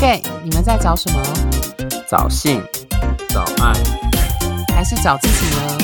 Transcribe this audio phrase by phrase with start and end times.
[0.00, 1.22] gay，你们在找什么？
[2.08, 2.62] 找性，
[3.28, 3.74] 找爱，
[4.74, 5.78] 还是找自己呢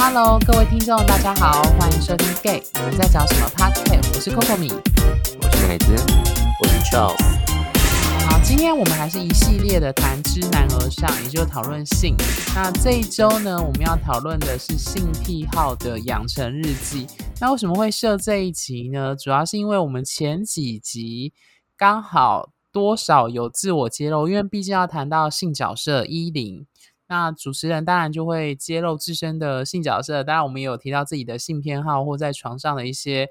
[0.00, 4.14] ？Hello，各位听众，大家好，欢迎收听 gay，你们在找什么 podcast？
[4.14, 4.72] 我是 Coco 米，
[5.40, 5.94] 我是奶子，
[6.60, 7.14] 我是 Charles。
[8.28, 12.16] 好，今天我们还是一系列的谈知难而上，也就是讨论性。
[12.56, 17.06] 那这一周呢，我们要讨论的是性癖好的养成日记。
[17.40, 19.14] 那为什么会设这一集呢？
[19.14, 21.32] 主要是因为我们前几集
[21.76, 26.66] 刚好多少有自我揭露，因为毕竟要谈到性角色一零，
[27.06, 30.24] 那主持人当然就会揭露自身的性角色。
[30.24, 33.28] 当然，我们也有提到自己的性偏好或在床上的一些。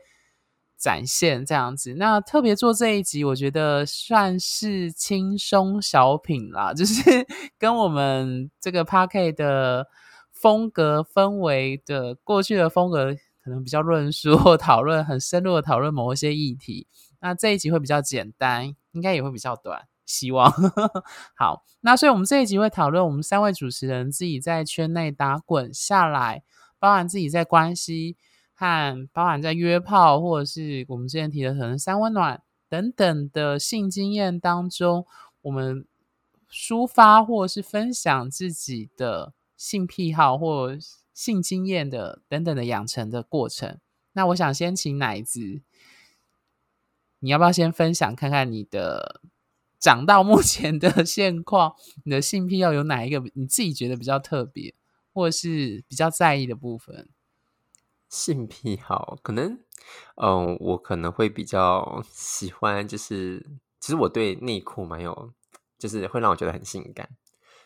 [0.83, 7.03] 展现这样子，那特别做这一集，我觉得算是轻松小品啦，就是
[7.59, 9.85] 跟我们这个 p a r k 的
[10.31, 16.87] 风格氛围的过去的风格，可能比较论述或讨论很深入的讨论某一些议题。
[17.19, 20.51] 那这一集会比较简单，应该也会比较短，希望
[21.35, 21.63] 好。
[21.81, 26.43] 那所以我们这一集会讨论我们三位主持人自己在圈内打滚下来，
[26.79, 28.17] 包含自己在关系。
[28.53, 35.07] 和包含在约炮，或者是我们之前提的可能三温暖等等的性经验当中，
[35.41, 35.87] 我们
[36.47, 40.77] 抒发或是分享自己的性癖好或
[41.11, 43.79] 性经验的等等的养成的过程。
[44.13, 45.63] 那我想先请奶子，
[47.21, 49.21] 你要不要先分享看看你的
[49.79, 51.75] 长到目前的 现况？
[52.03, 54.75] 你的性癖要有哪一个你自己觉得比较特别，
[55.13, 57.09] 或是比较在意的部分？
[58.09, 59.57] 性癖好，可能，
[60.15, 63.45] 嗯，我可能会比较 喜欢，就是
[63.79, 65.31] 其实我对内裤蛮有，
[65.79, 67.09] 就是会让我觉得很性感，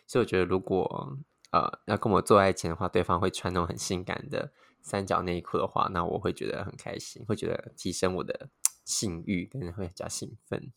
[0.06, 1.18] 所以我觉得如果
[1.52, 8.50] 呃要跟我做爱前的话，对方会穿那种很性感的三角内裤的话，那我会觉得很开心，会觉得提升我的
[8.86, 10.72] 性欲，可能会比较兴奋。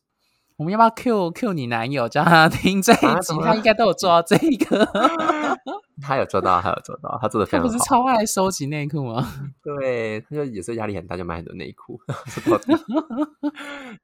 [0.56, 3.32] 我们要不要 Q Q 你男友，叫他 听这一集？
[3.44, 4.84] 他应该都有做到这一个。
[6.02, 7.66] 他有做到，他有做到，他做的非常好。
[7.68, 9.24] 他不是超爱收集内裤吗？
[9.62, 12.00] 对，他就有时候压力很大，就买很多内裤。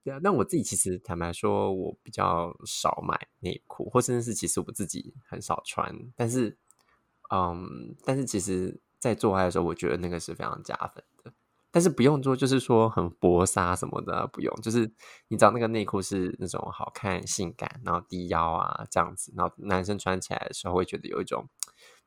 [0.03, 5.93] 对啊，那我自己其实坦白说，我比较少买内裤，或甚至是其实我自己很少穿。
[6.17, 6.56] 但是，
[7.33, 11.14] 嗯，但是其实，在做爱的时候，我觉得那个是非常加分的。
[11.75, 14.55] 但是不用做，就是说很薄纱什么的，不用。
[14.62, 14.89] 就是
[15.27, 21.45] 你知道那个内裤是那种好看、性感，然后低腰啊这样子，然后男生穿起来的时候会觉得有一种，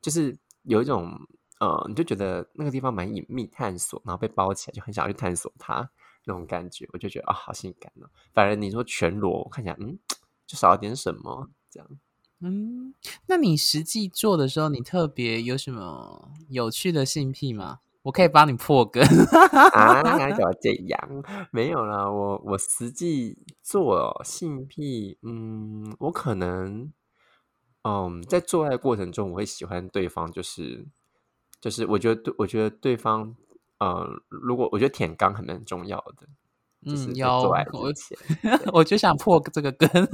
[0.00, 1.20] 就是有一种
[1.60, 5.90] 呃，你就觉得那个地方蛮隐秘、探索，然后被包起来就很想要去探索它
[6.24, 8.08] 那种感觉，我就觉得啊，好性感哦。
[8.32, 9.98] 反而你说全裸我，看起来嗯，
[10.46, 11.86] 就少了点什么这样。
[12.40, 12.94] 嗯，
[13.26, 17.80] 那你实际做的时候，你特别有什么有趣的性癖吗？
[18.08, 19.02] 我可以帮你破梗
[19.74, 20.02] 啊！
[20.16, 21.22] 还要这样？
[21.52, 26.90] 没有啦，我我实际做性癖，嗯，我可能，
[27.82, 30.86] 嗯，在做爱过程中，我会喜欢对方，就是
[31.60, 33.36] 就是，我觉得对，我觉得对方，
[33.78, 36.26] 呃，如果我觉得舔肛很蛮重要的。
[36.86, 38.16] 嗯，有，而且
[38.72, 39.88] 我就想破这个根，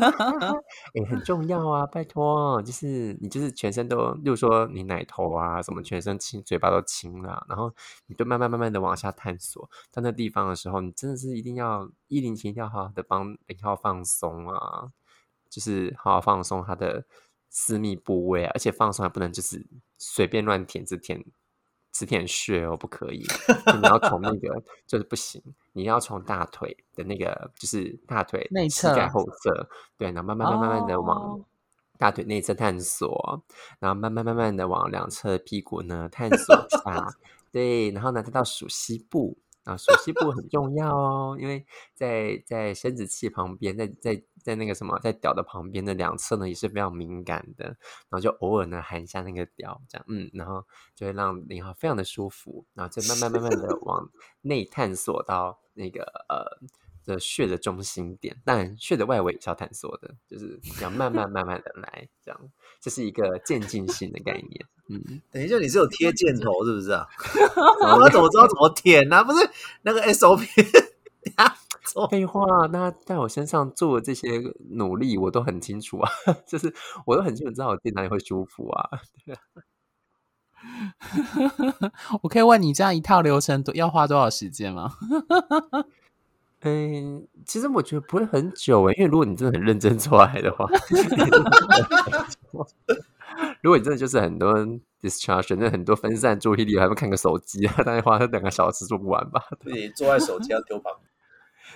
[0.94, 1.86] 哎，很重要啊！
[1.86, 7.70] 拜托，就是你就是全身都，例如说你奶头啊，什么全身亲，嘴巴都亲了，然后
[8.06, 14.88] 你就慢慢慢慢的往下探索到那地方的时候，你真的是一定要一零七一定要好好的帮零号放松啊，
[15.50, 17.04] 就是好好放松他的
[17.50, 19.66] 私密部位啊，而且放松还不能就是
[19.98, 21.22] 随便乱舔，只舔。
[21.94, 23.24] 只舔穴哦，不可以。
[23.74, 25.40] 你要从那个就是不行，
[25.72, 29.66] 你要从大腿的那个就是大腿内侧、膝盖后侧，
[29.96, 31.42] 对，然后慢慢、慢慢、慢慢的往
[31.96, 33.42] 大腿内侧探索，
[33.78, 37.16] 然后慢慢、慢慢的往两侧屁股呢探索下，
[37.50, 39.38] 对，然后呢再到属膝部。
[39.64, 54.08] 啊，熟悉部很重要哦，因为在在生殖器旁边，在在在那个什么，在屌的旁边的两侧呢也是非常敏感的，然后就偶尔呢含一下那个屌，这样，嗯，然后就会让零号非常的舒服，然后就慢慢慢慢的往
[54.42, 56.60] 内探索到那个呃。
[57.06, 62.40] 的穴的中心点，但穴的外围也是要探索的，就是要慢慢慢慢的来，这样，
[62.80, 64.66] 这是一个渐进性的概念。
[64.88, 67.06] 嗯，等一下，你是有贴箭头是不是啊？
[68.00, 69.22] 我怎么知道怎么舔呢？
[69.22, 69.46] 不是
[69.82, 70.46] 那个 SOP
[71.96, 72.06] 啊？
[72.10, 74.40] 废话，那在我身上做的这些
[74.70, 76.10] 努力，我都很清楚啊，
[76.46, 76.72] 就是
[77.06, 78.90] 我都很清楚知道我自己哪里会舒服啊。
[82.22, 84.92] 我可以问你，这样一套流程要花多少时间吗？
[86.62, 90.66] 嗯，其实我觉得不会很久诶，因为如果你真的很认真做爱的话，
[93.60, 94.54] 如果你真的就是很多
[95.02, 99.42] distraction，那很多分散注意力，还会看个手机啊，大概花两个小时做不完吧？
[99.62, 100.90] 对做爱手机要丢旁，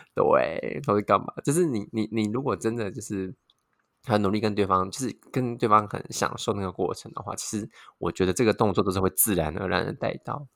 [0.14, 1.26] 对，都是干嘛？
[1.44, 3.34] 就是你你你如果真的就是
[4.04, 7.68] 很努力跟对方，就是跟对方很享受那个过程的话，其实
[7.98, 10.46] 我觉得这个动作都是会自然而然的带到，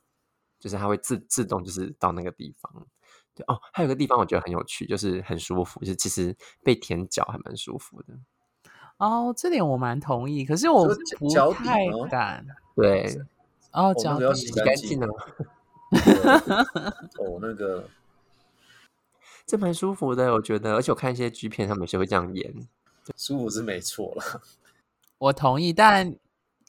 [0.58, 2.86] 就是他会自自动就是到那个地方。
[3.34, 8.14] 对哦，还有个地方我觉得很有趣，就是很舒服，就是其实被舔脚还蛮舒服的。
[8.98, 12.46] 哦，这点我蛮同意，可是我说不脚太吗敢。
[12.76, 13.18] 对，
[13.72, 15.08] 哦，我脚底洗洗干净哦，
[17.18, 17.88] 哦，那个
[19.46, 20.74] 这蛮舒服的，我觉得。
[20.74, 22.54] 而且我看一些剧片，他们有些会这样演。
[23.16, 24.40] 舒服是没错了。
[25.18, 26.14] 我同意，但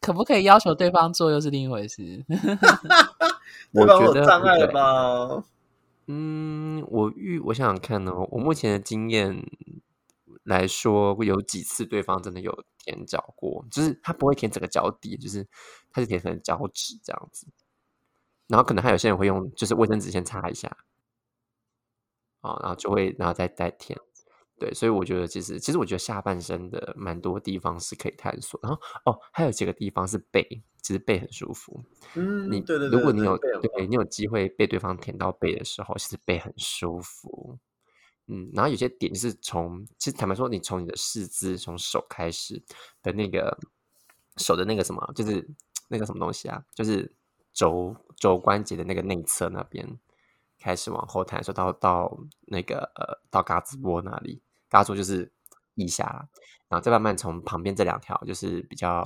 [0.02, 2.26] 可不可以要求对方做又是另一回事。
[3.72, 5.44] 我对方觉得有障碍对吧？
[6.08, 9.42] 嗯，我遇我想想看呢，我目前的经验
[10.44, 15.48] 来说，有几次对方真的有舔脚过，就是他不会舔整个脚底，就是
[15.92, 17.48] 他是舔成脚趾这样子。
[18.48, 20.76] 然后可能还有些人会用就是卫生纸先擦一下，
[22.44, 24.00] 啊，然后就会然后再再舔。
[24.60, 28.58] 对，所以我觉得其实其实我觉得下半身的蛮多地方是可以探索。
[28.62, 30.48] 然后哦，还有几个地方是背，
[30.82, 31.84] 其实背很舒服。
[32.14, 37.58] 嗯，你对对对，如果你有对你有机会被对方舔到背的时候，其实背很舒服。
[38.28, 42.64] 嗯，然后有些点是从，其实坦白说，你从你的四肢，从手开始
[43.02, 43.58] 的那个
[44.38, 45.46] 手的那个什么，就是
[45.90, 47.14] 那个什么东西啊，就是
[47.52, 50.00] 肘肘关节的那个内侧那边
[50.64, 52.18] 开始往后探，说到到
[52.48, 55.30] 那个呃到嘎子窝那里，嘎子窝就是
[55.76, 56.26] 腋下啦，
[56.70, 59.04] 然后再慢慢从旁边这两条，就是比较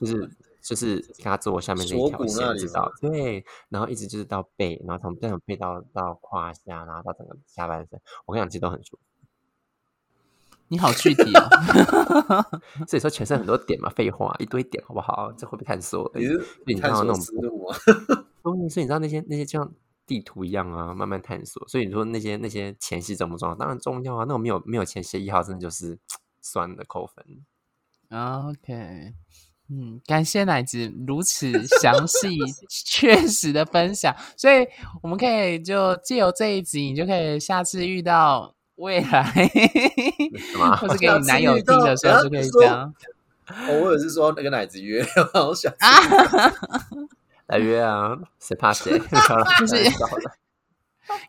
[0.00, 0.30] 就是
[0.62, 9.02] 就是嘎吱窝下面这一条线知道对，然后一直就是到背，然后从这种背到到胯下，然后到整个下半身，我跟你讲，其实都很舒服。
[10.68, 11.42] 你好具体哦。
[12.88, 15.30] 所以说全身很多点嘛，废话一堆点，好不好？
[15.36, 16.10] 这会不会探索？
[16.14, 17.74] 你是你知道那种思路 吗？
[18.68, 19.72] 所以你知道那些那些就像
[20.06, 21.66] 地图一样啊，慢慢探索。
[21.68, 23.54] 所以你说那些那些前戏重不重要？
[23.54, 24.24] 当然重要啊。
[24.26, 25.98] 那种没有没有前戏的一号，真的就是
[26.40, 27.24] 酸的扣分。
[28.08, 29.12] 啊 OK，
[29.68, 31.50] 嗯，感谢奶子如此
[31.80, 32.38] 详细、
[32.70, 34.64] 确实的分享，所以
[35.02, 39.24] 我们可以就借由这一集，你就可以下次遇到未来，
[40.52, 42.94] 什么 或是给你男友听的时候就可以这样。
[43.48, 45.04] 哦，我也是说那个奶子约，
[45.34, 45.72] 我想
[47.46, 48.92] 来约啊，谁怕谁？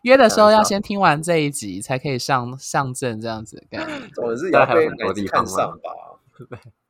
[0.02, 4.02] 约的时候要先听完这一集，才可以上上阵这样子的概念。
[4.12, 5.90] 总是要被当然还有很多地方上吧？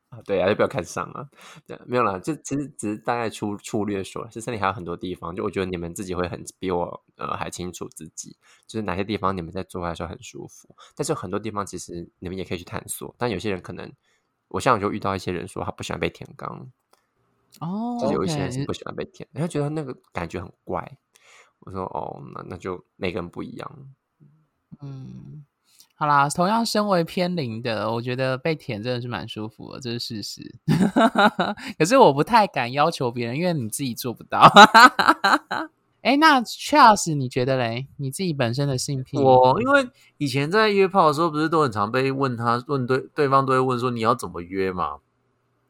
[0.09, 1.29] 啊，对啊，就不要看上了。
[1.67, 8.35] 对，没有啦，就其实只是大概粗粗略说了，是这里还有很多地方，就我觉得你们自己会很比我呃还清楚自己，
[8.67, 13.93] 就是哪些地方你们在做爱的时候很舒服，但是有很多地方其实你们也可以去探索，但有些人可能，
[14.49, 16.69] 我像就遇到一些人说他不喜欢被舔肛，
[17.61, 20.99] 哦就是有一些人是不喜欢被舔，他觉得那个感觉很怪。
[21.61, 23.71] 我说哦，那那就每个人不一样。
[24.81, 25.45] 嗯，
[25.97, 30.55] 好啦，同样身为偏零的，我觉得被舔真的是蛮舒服的，这是事实。
[31.77, 34.41] 可是我不太敢要求别人，因为你自己做不到。
[36.01, 37.89] 哎，那 Charles，你觉得嘞？
[37.97, 44.99] 你自己本身的性癖，我因为以前在约炮的时候，不是都很常被问他问对对方都会问说你要怎么约嘛？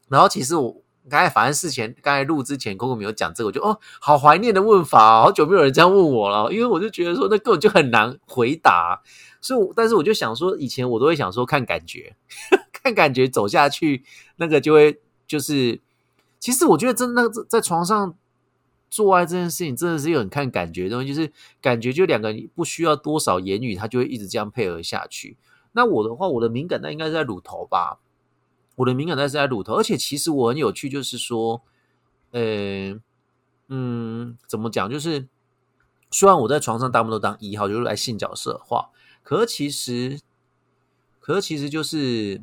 [0.08, 9.02] 然后其实我刚才反正事前刚才录之前，Coco 没有讲这个，我就哦好怀念的问法、哦，好久没有人这样问我了，因为我就觉得说那根本就很难回答，
[9.40, 12.14] 所以我但是我就想说，以前我都会想说看感觉，
[12.72, 14.04] 看感觉走下去，
[14.36, 15.80] 那个就会就是，
[16.38, 18.14] 其实我觉得真的在床上。
[18.90, 25.36] 做爱这件事情真的是一个很看感觉的东西，就是感觉就两个人不需要多少言语，他就会一直这样配合下去。
[25.72, 27.98] 那我的话，我的敏感带应该是在乳头吧？
[28.78, 31.62] 我的敏感带是在乳头，而且其实我很有趣，就是说，
[32.32, 32.98] 呃，
[33.68, 34.90] 嗯，怎么讲？
[34.90, 35.28] 就是
[36.10, 38.90] 虽然我在床上大部分都当一号，就是来性角色的话，
[39.22, 40.20] 可其实，
[41.20, 42.42] 可其实就是，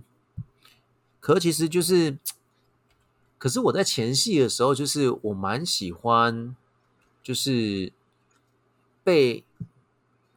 [1.19, 2.17] 可其实就是。
[3.37, 6.55] 可是我在前戏的时候，就是我蛮喜欢，
[7.21, 7.93] 就是
[9.03, 9.43] 被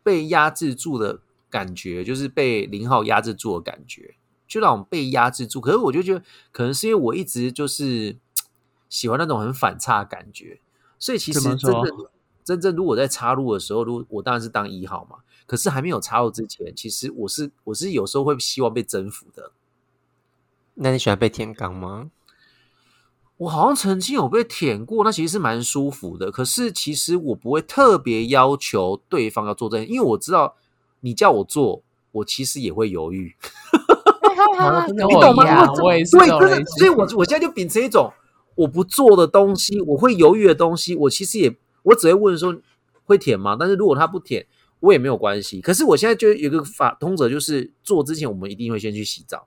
[0.03, 4.17] 被压制住的感觉，就是被零号压制住的感觉，
[4.49, 5.61] 就让我被压制住。
[5.61, 8.17] 可是我就觉得，可能是因为我一直就是
[8.89, 10.61] 喜欢那种很反差的感觉，
[10.99, 11.91] 所以其实真的
[12.43, 15.19] 真正如果在插入的时候，如果我当然是当一号嘛。
[15.47, 19.53] 可是还没有插入之前，其实我是我是有时候会希望被征服的。
[20.75, 22.11] 那你喜欢被舔肛吗？
[23.39, 26.31] 我好像曾经有被舔过，那其实是蛮舒服的。
[26.31, 30.57] 可是其实我不会特别要求对方要做这些，因为我知道
[31.01, 33.35] 你叫我做，我其实也会犹豫。
[35.07, 35.45] 你懂吗？
[35.45, 38.13] 我一样，因为我也是对，所以我我现在就秉持一种
[38.55, 42.57] 我不做的东西，我会犹豫的东西，我其实也我只会问说
[43.05, 43.57] 会舔吗？
[43.59, 44.47] 但是如果他不舔，
[44.81, 45.61] 我也没有关系。
[45.61, 49.47] 可是我现在就有个法通则，就是做之前我们一定会先去洗澡。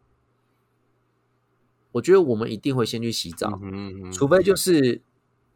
[1.93, 3.59] 我觉得我们一定会先去洗澡，
[4.13, 5.01] 除非就是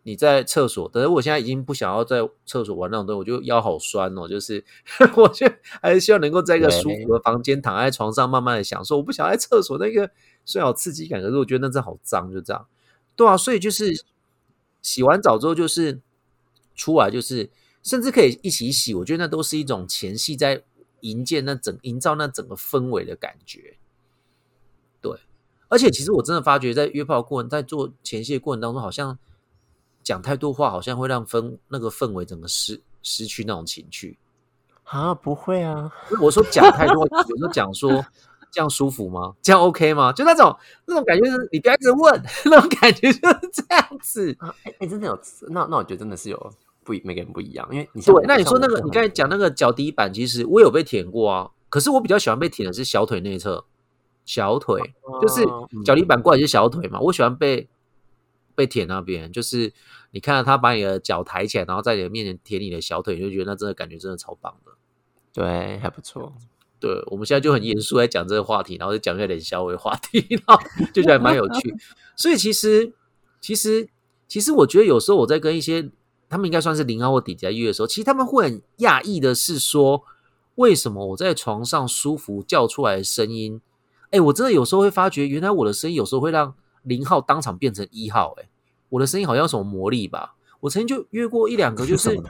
[0.08, 4.64] 你在厕所，等我现在已经不想要在厕所玩那种东西，我就腰好酸哦，就是
[5.18, 8.98] 我就还是希望能够在一个舒服的房间，躺在床上慢慢的享受。
[8.98, 10.12] 我不想在厕所那个
[10.46, 12.68] 虽然有刺激感，可是我觉得那真的好脏，就这样。
[13.16, 14.06] 对啊，所以就是
[14.84, 16.00] 洗完澡之后，就是
[16.76, 17.50] 出来就是
[17.82, 20.62] 甚至可以一起洗，我觉得那都是一种前戏在
[21.00, 23.78] 营建那整营造那整个氛围的感觉。
[25.02, 25.20] 对，
[25.68, 29.18] 而且其实我真的发觉，在约炮过程，在做前戏的过程当中，好像
[30.06, 34.18] 讲太多话，好像会让氛那个氛围整个失失去那种情趣。
[34.84, 37.90] 啊，不会啊，我说讲太多，有时候讲说
[38.52, 39.34] 这样舒服吗？
[39.42, 40.14] 这样 OK 吗？
[40.14, 44.34] 就那种那种感觉，就是你不要一直问，那种感觉就是这样子。
[44.40, 45.20] 啊，哎、哎真的有，
[45.50, 51.50] 那那我觉得真的是有不一每个人不一样，因为你像对，那你说那个，你刚才讲那个脚底板，其实我有被舔过啊。
[51.68, 53.66] 可是我比较喜欢被舔的是小腿内侧，
[54.24, 54.80] 小腿
[55.20, 55.44] 就是
[55.84, 57.00] 脚底板过来就是小腿嘛。
[57.00, 57.68] 我喜欢被
[58.56, 59.72] 被舔那边，就是
[60.12, 64.72] 你看到他把你的脚抬起来，然后在你的面前舔你的小腿，你就觉得那真的感觉真的超棒的。
[65.34, 66.34] 对还不错，
[66.80, 71.76] 对，我们现在就很严肃在讲这个话题，然后就讲一点小微话题， 然后就觉得还蛮有趣。
[72.16, 72.94] 所以其实，
[73.42, 73.90] 其实，
[74.28, 75.92] 其实我觉得有时候我在跟一些
[76.30, 80.04] 他们应该算是零号或底在约的时候，其实他们会很讶异的是说，
[80.56, 83.60] 为什么我在床上舒服叫出来的声音，
[84.12, 86.56] 哎，我真的有时候会发觉，原来我的声音有时候会让
[86.86, 88.48] 零号当场变成一号，哎，
[88.90, 90.36] 我的声音好像有什么魔力吧？
[90.62, 92.24] 我曾经就约过一两个，就 是什么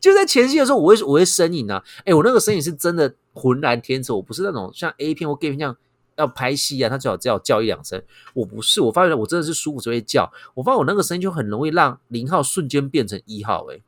[0.00, 5.76] 就在前戏的时候，我会我会呻吟啊，哎，我那个声音是真的浑然天成，我不是那种像 A 片或 gay 片这样
[6.16, 8.00] 要拍戏啊，他最好只要叫一两声，
[8.34, 13.80] 我不是，我发现我真的是舒服就会叫，我发现我那个声音就很容易让零号瞬间变成一号、哎，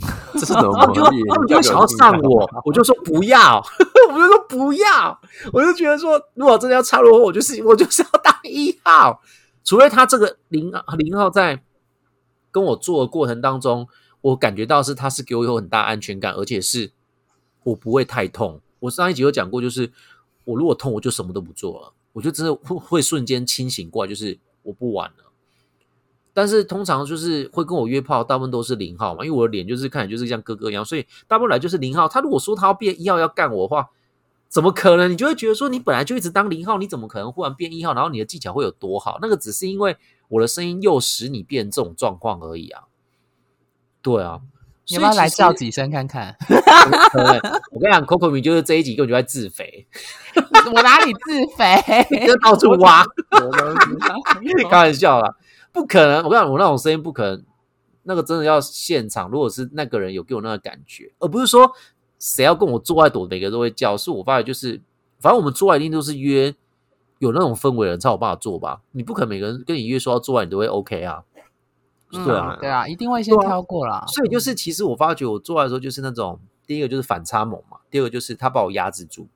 [0.34, 1.02] 这是什么 他们就？
[1.28, 3.64] 他们就会想要上我，我就说不要，
[4.08, 5.20] 我就说不要，
[5.52, 9.20] 我就觉得说，如果真的要插入我，我就是我就是要当一号，
[9.64, 11.62] 除非他这个零零号在
[12.50, 13.86] 跟我做的过程当中，
[14.20, 16.92] 我感觉到是他是给我有很大安全感，而且是
[17.64, 18.60] 我不会太痛。
[18.80, 19.92] 我上一集有讲过，就是
[20.44, 25.29] 我如果痛，我就什么都不做了，我就真的会会瞬间清醒过来，就是我不玩了。
[26.40, 32.08] 但是通常就是会跟我约炮，大部分都是零号嘛，因为我的脸就是看起来就是像哥哥一样，所以大部分来就是零号。
[32.08, 33.90] 他如果说他要变一号要干我的话，
[34.48, 35.10] 怎么可能？
[35.10, 37.92] 你就会觉得说你本来就一直当零号，你怎么可能忽然变一号？
[37.92, 39.18] 然后你的技巧会有多好？
[39.20, 39.94] 那个只是因为
[40.28, 42.84] 我的声音诱使你变这种状况而已啊。
[44.00, 44.40] 对啊，
[44.88, 46.34] 你要不要来叫叫几声看看？
[47.70, 49.86] 我跟你讲，Coco 米就是这一集根本就在自肥，
[50.74, 51.76] 我哪里自肥？
[52.26, 53.04] 就到处挖。
[54.70, 55.34] 开玩笑啦，
[55.72, 56.24] 不可能！
[56.24, 57.44] 我跟你讲，我那种声音不可能，
[58.02, 59.28] 那个真的要现场。
[59.30, 61.70] 如果是那个人有给我那个感觉，而不是说
[62.18, 63.96] 谁要跟我做爱躲，每个人都会叫。
[63.96, 64.80] 是我发现就是，
[65.18, 66.54] 反正我们做爱一定都是约
[67.18, 68.82] 有那种氛围的人才有办法做吧。
[68.92, 71.24] 你不可能每个人跟你约说要做爱，你都会 OK 啊。
[72.12, 74.04] 对啊，对啊，一定会先挑过啦。
[74.08, 79.28] 所以就是，其实我发觉我做爱的时候，就是那种第一个就是反差萌嘛，第二个就是他把我压制住，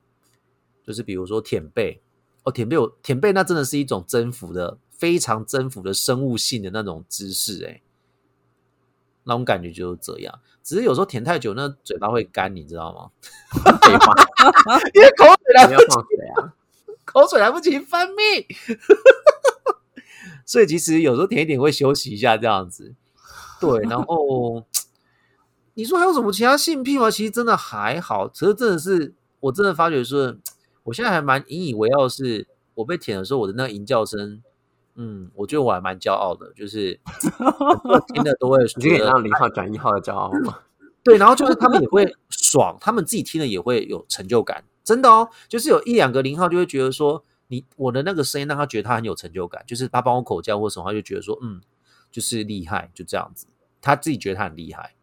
[0.85, 2.01] 就是比如说舔背，
[2.43, 7.81] 哦，舔背我舔背那真的是一种征服的非常征服的生物性的那种姿势，哎，
[9.23, 10.39] 那种感觉就是这样。
[10.63, 13.11] 只是有时候舔太久，那嘴巴会干，你知道吗？
[14.95, 15.85] 因为口水来不及？
[17.05, 18.45] 口水来不及分泌，
[20.43, 22.95] 所以其实有时候舔一点会休息一下这样子。
[23.61, 24.65] 对，然后
[25.75, 27.11] 你说还有什么其他性癖吗？
[27.11, 30.35] 其实真的还好，其实真的是我真的发觉说，
[30.83, 34.41] 我现在还蛮引以为傲的是，我被舔的时候我的那个吟叫声，
[34.95, 36.99] 嗯，我觉得我还蛮骄傲的，就是
[38.13, 40.59] 听的都会你就可以觉得让零号转一号的骄傲吗？
[41.03, 45.29] 对，然后就是他们也会爽，他们自己听了也会有成就感，真的哦。
[45.47, 51.61] 就是有一两个零号就会觉得说，你我的那个声音让他觉得他很有成就感，就是他帮我口交或什么，他就觉得说，嗯，
[52.09, 53.45] 就是厉害，就这样子，
[53.81, 54.95] 他自己觉得他很厉害。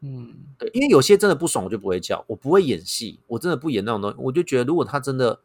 [0.00, 4.16] 嗯，对，因为有些真的不爽，我就不会叫，我不会演戏，我真的不演那种东西。
[4.18, 5.40] 我就觉得，如果他真的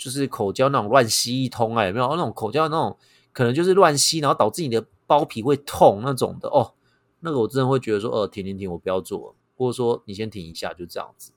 [0.00, 2.96] 就是口交那种乱吸一通啊，有没有那种口交那种
[3.34, 6.72] 可能就是乱吸，然后导致你的包皮会痛那种的哦，
[7.20, 11.32] 那个我真的会觉得说，呃，停停停，我不要做了，或者说你先停一下，就这样子。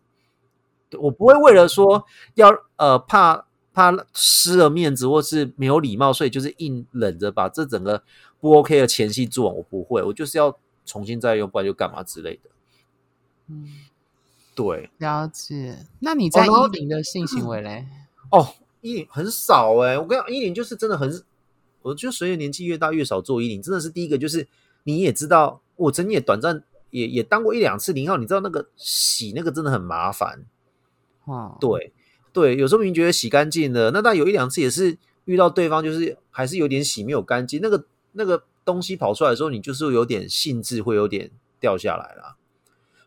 [0.98, 2.06] 我不会为了说
[2.36, 8.02] 要呃怕怕失了面子或是没有礼貌，所以就是硬忍着把这整个
[8.40, 12.50] 不 OK 的前戏做完，我不会，我就是要重新再用，不然就干嘛之类的。
[13.50, 13.68] 嗯，
[14.56, 15.86] 对了解。
[16.00, 17.88] 那你在一零的性行为嘞？
[17.90, 18.03] 哦，
[18.82, 21.24] 一零很少哎、我跟你讲，衣领就是真的很，
[21.82, 24.48] 我就随着年纪越大越少做衣领，真的是第一个就是
[24.84, 30.46] 你也知道，我曾经也短暂也也当过一两次零号，你知道那个洗那个真的很麻烦。
[31.26, 31.94] 哦，对
[32.34, 42.36] 对，有时候明明觉得洗干净了，那但有一两次也是遇到对方就是还是有点洗没有干净，那个那个东西跑出来的时候，你就是有点兴致会有点掉下来了。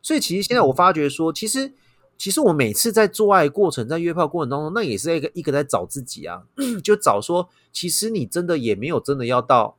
[0.01, 1.75] 所以其实现在我发觉说，其实
[2.19, 6.45] 其实我每次在做爱过程，在约炮过程当中，那也是一个一个在找自己啊，
[6.83, 9.77] 就找说，其实你真的也没有真的要到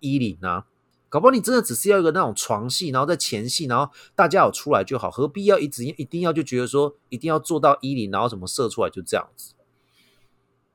[0.00, 0.66] 一零啊。
[1.10, 9.54] 搞不好你真的只是要一个那种床戏，然后在前戏，然后大家有出来就好，何必要一直一定要就觉得说一定要做到一零，然后怎么射出来就这样子？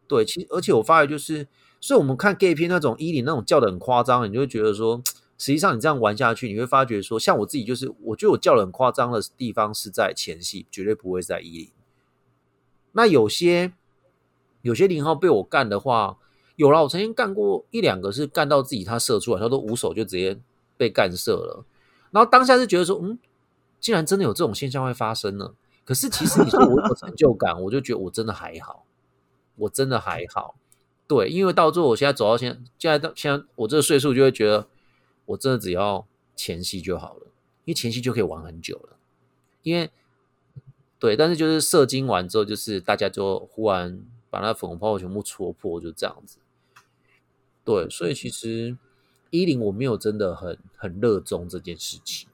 [0.07, 1.47] 对，其实而且我发觉就是，
[1.79, 5.03] 所以我们看 gay 片那种一零那种叫的很夸张，你就会觉得说，
[5.37, 11.69] 实际上你这样玩下去，你会发觉说，像我自己就是，我觉得我叫的很夸张的地方是在前戏，绝对不会在一零。
[12.93, 13.73] 那有些
[14.61, 16.17] 有些零号被我干的话。
[16.55, 20.39] 有了，我曾经干过一两个，是干到自己他射出来，他都无手就直接
[20.77, 21.65] 被干射了。
[22.11, 23.17] 然后当下是觉得说，嗯，
[23.79, 25.55] 竟然真的有这种现象会发生呢。
[25.83, 28.85] 可是其实你说我有成就感，我就觉得我真的还好，
[29.55, 30.53] 我真的还好。
[31.07, 34.67] 对，因为到最后我现在走到现，现在到现在我这个岁数就会觉得，
[35.25, 37.27] 我真的只要前戏就好了，
[37.65, 38.97] 因为前戏就可以玩很久了。
[39.61, 39.89] 因为
[40.99, 46.39] 对，但是就是射精完之后，就是大家就忽然把那粉红泡泡全部戳破，就这样子。
[47.63, 48.77] 对，所以其实
[49.29, 52.27] 一零我没有真的很很热衷这件事情。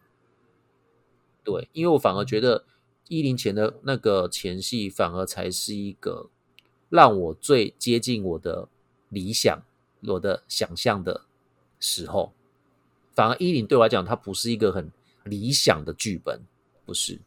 [1.43, 2.65] 对，因为我反而觉得
[3.07, 6.29] 一零前的那个前戏，反而才是一个
[6.89, 8.67] 让我最接近我的
[9.09, 9.61] 理想、
[10.01, 11.25] 我的想象的
[11.79, 12.33] 时候。
[13.19, 14.89] 反而一零对我来讲，它不是一个很
[15.25, 16.39] 理想的剧本，
[16.85, 17.19] 不是。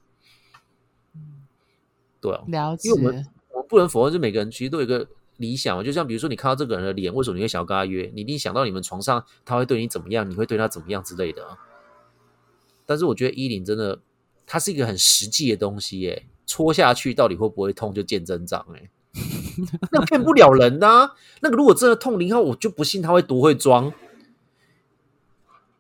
[2.19, 2.89] 对啊，了解。
[2.89, 5.07] 因为我们我不能否认，是每个人其实都有一个。
[5.39, 8.09] 理想，就像比如说，你看到这个人的脸，为什么你会想要跟他约？
[8.15, 11.43] 你一定想到你们床上他会对你怎么样，你会对他怎么样之类的。
[12.87, 13.99] 但是我觉得衣领真的，
[14.47, 18.89] 它是一个很实际的东西，耶，戳下去到底会不会痛，就见真章，哎，
[19.91, 21.11] 那骗不了人呐。
[21.41, 23.93] 那个如果真的痛，零号我就不信他会多会装，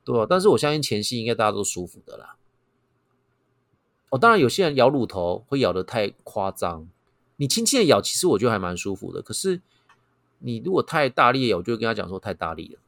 [0.04, 2.36] 对啊，但是我相信前戏应该大家都舒服的啦。
[4.10, 6.88] 哦，当然有些人咬乳头会咬的太夸张。
[7.36, 9.22] 你轻轻的咬，其实我觉得还蛮舒服的。
[9.22, 9.60] 可是
[10.38, 12.80] 你如果太大力咬，我就跟他讲说太大力了。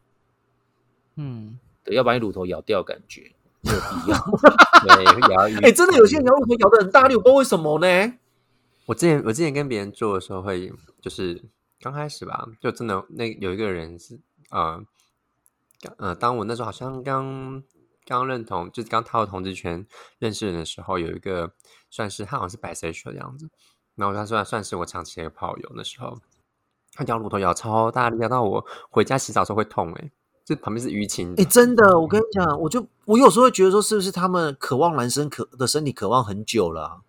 [1.17, 4.19] 嗯，对，要把你乳头咬掉，感觉没有必要。
[4.85, 5.41] 对，咬。
[5.67, 8.15] 哎，真的有些人咬乳头咬的很大力，我不知道为什么呢？
[8.87, 11.43] 我之前我之前跟别人做的时候，会就是
[11.81, 14.85] 刚开始吧，就真的那有一个人是呃，
[15.99, 17.63] 呃，当我那时候好像刚
[18.07, 19.87] 刚认同，就是刚踏入同志圈
[20.19, 21.53] 认识人的时候，有一个
[21.91, 23.49] 算是他好像是白 s e x u a l 的样子。
[23.97, 26.19] 然后他算算是我长期的炮友，那时候
[26.93, 30.11] 他咬乳头咬超大力，咬到我回家洗澡时候会痛哎，
[30.45, 31.33] 这旁边是淤青。
[31.37, 37.03] 哎，真的，我跟你讲，我就我有时候会觉得说，是不是他们渴望男生渴的身体渴望很久了？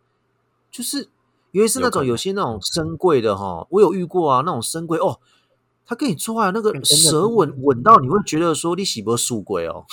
[0.70, 1.10] 就是
[1.52, 5.20] 尤其是那种有些那种深贵的哈，我有遇过啊，那种深贵哦，
[5.86, 9.86] 他跟你做爱那个舌吻吻到你会觉得说你喜不素贵哦，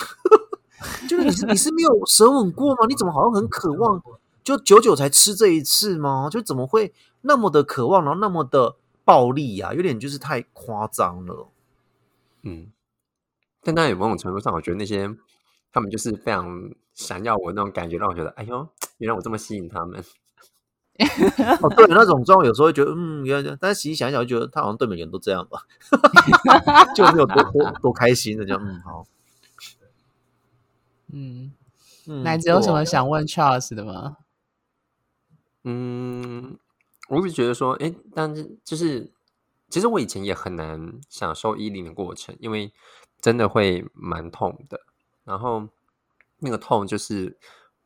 [1.07, 2.85] 就是你是你是没有舌吻过吗？
[2.87, 4.01] 你怎么好像很渴望？
[4.43, 6.29] 就久久才吃这一次吗？
[6.29, 8.75] 就怎么会那么的渴望，然后那么的
[9.05, 9.73] 暴力呀？
[9.73, 11.47] 有点就是太夸张了。
[12.41, 12.71] 嗯，
[13.61, 15.09] 但那有某种程度上，我觉得那些
[15.71, 20.03] 他们就是非常想要我那种感觉，让我觉得，哎呦，原来我这么吸引他们。
[21.61, 25.65] 哦，对，那种状况有时候会觉得，嗯，原来，但是仔细想想，就觉得他好像对每个人都这样吧，
[26.95, 29.07] 就没有多多多开心的，这样，嗯，好，
[31.11, 31.51] 嗯，
[32.23, 34.17] 奶子有什么想问 Charles 的吗？
[35.63, 36.57] 嗯，
[37.09, 39.11] 我是觉得说，哎，但是就是，
[39.69, 42.71] 其实我以前也很难享受衣领的过程，因为
[43.19, 44.81] 真的会蛮痛的。
[45.23, 45.69] 然后
[46.39, 47.37] 那个痛就是，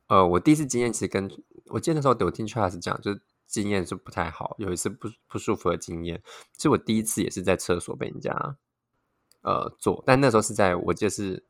[0.08, 1.30] 呃，我第一次经验其实跟
[1.70, 6.22] 我记得那时候我听 Charles 讲，就是经验是不太好，有一次不不舒服的经验。
[6.54, 8.32] 其实我第一次也是在厕所被人家
[9.42, 11.44] 呃做，但那时候是在我就是。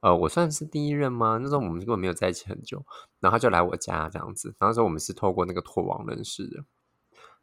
[0.00, 1.38] 呃，我算是第一任吗？
[1.40, 2.84] 那时候我们根本没有在一起很久，
[3.20, 4.48] 然后他就来我家这样子。
[4.58, 6.62] 然后那时候我们是透过那个拓网认识的。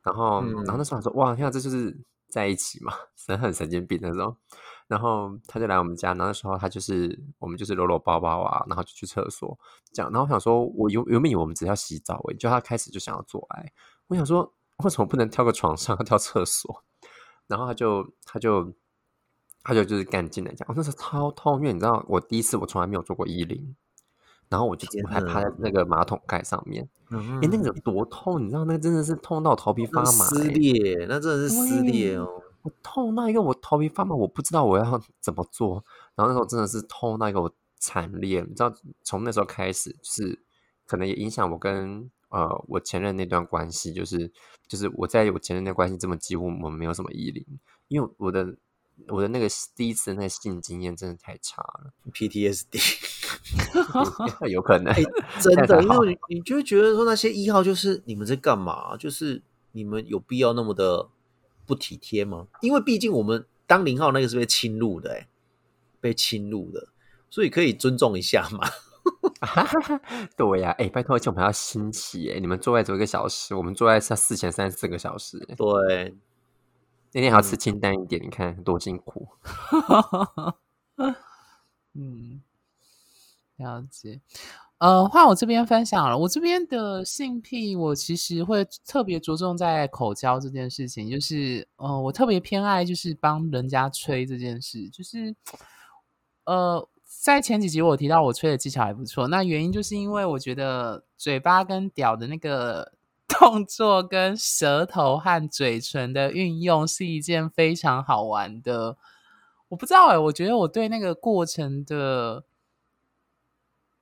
[0.03, 4.37] 然后，然后那时候说，哇，天啊，这就是在一起嘛， 神很神经病那种。
[4.91, 9.57] 然后他就来我们家，然后那时候他就是我们就是搂搂抱抱啊，然后就去厕所
[9.93, 10.11] 这样。
[10.11, 13.71] 然后我想说，我原原本以为我们只要洗澡，诶，就他开始就想要做爱。
[14.07, 16.83] 我想说，为什么不能跳个床上，跳厕所？
[17.47, 18.73] 然后他就他就。
[19.63, 23.75] 他就就是干进来讲，我那时候超痛，因为你知道，我第一次我从来没有做过衣领，
[24.49, 35.83] 然后我就还趴在那个马桶盖上面，哎，那个有多痛，你知道，那真的是痛到头皮发麻，撕裂，那真的是撕裂哦，我痛到一个我头皮发麻，我不知道我要怎么做，
[36.15, 40.39] 然后那时候真的是痛到一个我惨烈，你知道，从那时候开始就是
[40.85, 44.31] 可能也影响我跟呃，我前任那段关系，就是
[44.67, 47.45] 就是我在我前任的关系，这么几乎我们没有什么依恋，
[47.87, 48.55] 因为我的
[49.07, 52.79] 我的那个第一次那个性经验真的太差了，PTSD，
[54.49, 55.01] 有可能、哎
[55.41, 58.95] 真的，因为你你就会觉得说那些一号就是你们在干嘛？
[58.95, 61.09] 就是你们有必要那么的
[61.71, 62.47] 不体贴吗？
[62.59, 65.29] 因为毕竟我们当零号那个是被侵入的、哎，
[66.01, 66.89] 被侵入的，
[67.29, 68.67] 所以可以尊重一下嘛。
[70.35, 76.13] 对呀、哎、拜托，而且我们要新奇哎，你们做爱只有一个小时，我们做爱是四前三十四个小时欸，对，
[77.13, 79.29] 那天还要吃清淡一点，你看多辛苦。
[81.93, 82.41] 嗯，
[83.55, 84.19] 了解。
[84.81, 95.35] 呃，换我这边分享了，我这边的性癖，我其实会特别着重在口交这件事情，就是呃，我特别偏爱就是帮人家吹这件事，就是
[96.45, 102.91] 呃，在前几集我提到我吹的技巧还不错，那原因就是因为我觉得嘴巴跟屌的那个
[103.29, 108.97] 动作跟舌头和嘴唇的运用是一件非常好玩的。
[109.69, 112.43] 我不知道哎、我觉得我对那个过程的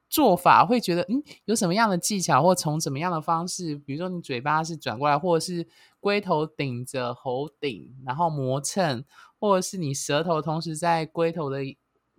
[0.10, 5.68] 做法会觉得，嗯，有什么样的技巧，或从怎么样的方式，比如说你嘴巴是转过来，或者是
[6.00, 9.06] 龟头顶着喉顶，然后磨蹭，
[9.40, 11.60] 或者是你舌头同时在龟头的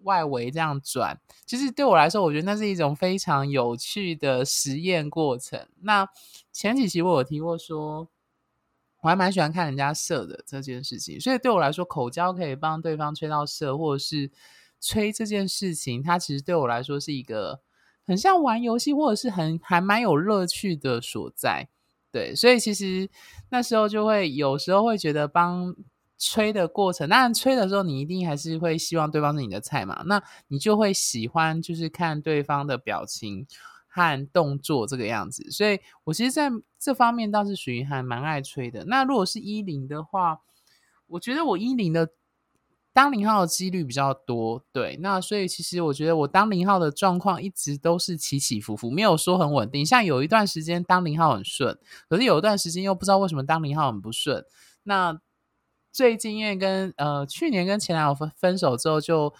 [0.04, 5.68] 外围这样转，其实对我来说，我觉得那是一种非常有趣的实验过程。
[5.80, 6.08] 那
[6.52, 8.08] 前几期我有提过说，
[9.02, 14.30] 我还蛮喜欢看人家射的这件事情，所以对我来说，口交可以帮对方吹到射，或者是
[14.80, 17.60] 吹这件事情，它其实对我来说是一个
[18.10, 21.68] 很像玩游戏，或者是很还蛮有乐趣的所在。
[22.10, 23.08] 对，所以其实
[23.50, 25.72] 那时候就会有时候会觉得帮
[26.18, 33.46] 吹的过程，当然吹的时候你一定还是会希望对方是你的菜嘛，那你就会喜欢就是看对方的表情
[33.86, 35.48] 和动作这个样子。
[35.52, 38.84] 所以我其实在这方面倒是属于还蛮爱吹的。
[38.86, 40.40] 那如果是一零的话，
[41.06, 42.10] 我觉得我一零的
[43.00, 49.86] 当零号的几率比较多，对，那所以其实我觉得我当零号的状况一直都是起起伏伏，没有说很稳定。
[49.86, 51.78] 像有一段时间当零号很顺，
[52.10, 54.44] 可是有一段时间又不知道为什么当零号很不顺。
[54.82, 55.18] 那
[55.90, 59.32] 最近因为跟呃去年跟前男友分分手之后，就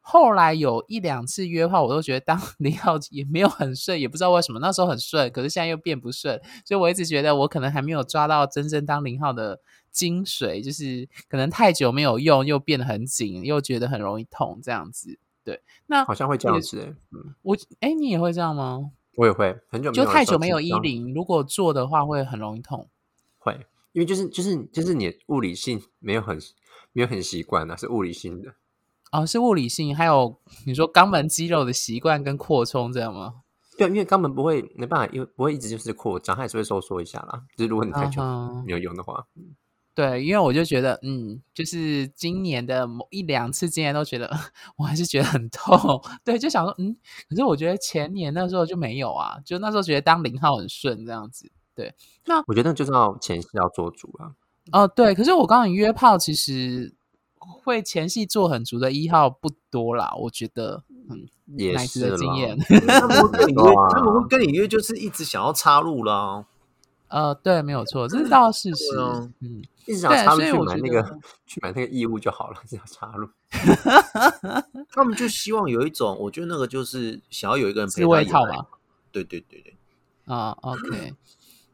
[0.00, 9.58] 后来有一两次约炮，我都觉得当 零号也没有很顺，也不知道为什么那时候很顺，可是现在又变不顺，所以我一直觉得我可能还没有抓到真正当零号的
[9.90, 15.18] 精髓，就是可能太久没有用，又变得很紧，又觉得很容易痛这样子。
[15.44, 18.90] 对，那好像会这样子欸，嗯，我哎，你也会这样吗？
[19.16, 22.88] 我也会很久没就有的时候太久没有紧张衣领，如果做的话会很容易痛。
[23.38, 26.38] 会，因为就是就是就是你的物理性没有很
[26.92, 28.54] 没有很习惯啊，是物理性的。
[29.10, 33.42] 哦，是物理性，还有你说肛门肌肉的习惯跟扩充这样吗？
[33.78, 37.42] 对，因为肛门不会没办法，因为不会一直就是扩张，它还是会收缩一下啦。
[37.56, 38.20] 就是如果你太久
[38.66, 39.26] 没有用的话，
[39.98, 44.30] 对，因为我就觉得，嗯，就是今年的某一两次经验都觉得，
[44.78, 46.00] 我还是觉得很痛。
[46.24, 46.96] 对，就想说，嗯，
[47.28, 51.50] 可是我觉得前年那时候就没有啊，就那时候觉得当零号很顺这样子。
[51.74, 51.92] 对，
[52.26, 54.30] 那我觉得就是要前戏要做足啊。
[54.70, 56.94] 哦，对，可是我刚刚约炮其实
[57.40, 61.26] 会前戏做很足的一号不多啦，我觉得，嗯，
[61.58, 62.56] 也是的经验。
[62.86, 66.46] 他们会跟你约 哇，他们会跟你约，就是一直想要插入啦。
[67.08, 68.84] 呃，对，没有错，这是倒事实。
[69.40, 73.28] 嗯，一直想插入去买那个去买那个义务就好了，只 要插入。
[74.92, 78.66] 他们就希望有一种，我觉得那个就是想要有一个人陪自他演来慰套嘛。
[79.10, 79.74] 对对对对，
[80.26, 81.14] 啊、o k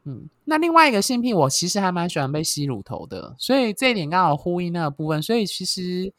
[0.04, 5.20] 嗯，那另外一个性癖，我其实还蛮喜欢被吸乳头的，所以这一点刚好呼应那个部分。
[5.22, 6.12] 所以其实，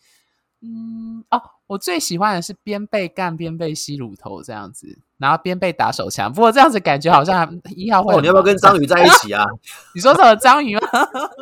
[0.62, 6.32] 嗯，哦，我最喜欢的是边被干边被吸乳头这样子，然后边被打手枪。
[6.32, 9.46] 不过这样子感觉好像还 一号会哦，你要不要跟章鱼在一起啊？
[9.96, 10.82] 你说什么章鱼吗？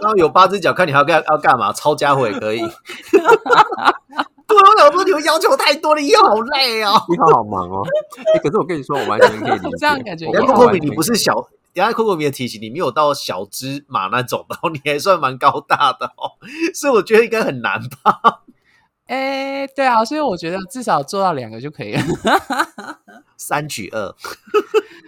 [0.01, 1.71] 章鱼有八只脚，看你还要干要干嘛？
[1.73, 2.59] 抄家伙也可以。
[4.45, 6.93] 对，我想说你们要求太多了，一号好累哦。
[7.09, 7.81] 一号好忙哦，
[8.35, 9.77] 哎可是我跟你说，我完全可以理解。
[9.79, 11.33] 这样感觉我人家一号完 Coco 米你不是小，
[11.73, 16.37] 人家 Coco 米的体型你没有到小芝麻那种的哦，你还算蛮高大的哦，
[16.75, 18.41] 所以我觉得应该很难吧。
[19.07, 22.01] 哎，对啊，所以我觉得至少做到两个就可以了。
[23.37, 24.15] 三举二，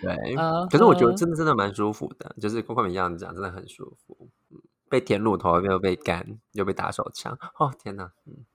[0.01, 4.17] 对，嗯可是我觉得真的真的蛮舒服的，就是跟快米一样讲，真的很舒服。
[4.51, 8.11] 嗯被舔乳头又被干，又被打手枪，哦天哪！
[8.27, 8.45] 嗯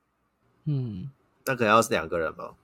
[0.64, 1.11] 嗯，
[1.44, 2.55] 那可能要是两个人吧，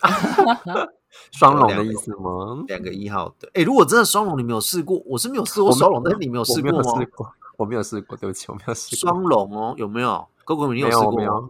[1.30, 2.64] 双龙的意思吗？
[2.66, 3.48] 两个一号的。
[3.54, 5.00] 哎，如果真的双龙，你没有试过？
[5.06, 6.78] 我是没有试过双龙，但是你没有试过吗？
[6.78, 8.98] 有试过，我没有试过，对不起，我没有试过。
[9.12, 11.48] 双龙哦，有没有？Coco 米你没有，试过吗？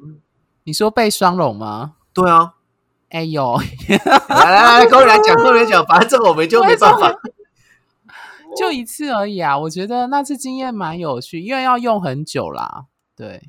[0.68, 1.94] 你说被双龙吗？
[2.12, 2.52] 对啊，
[3.08, 3.56] 哎呦，
[4.28, 7.10] 来来来，跟我来讲，跟我来讲，反正这个我们就没办法。
[8.54, 9.58] 就一次而已啊。
[9.58, 12.84] 我觉得那次经验蛮有趣，因为要用很久啦。
[13.16, 13.48] 对，